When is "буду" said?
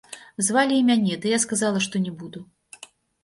2.21-2.39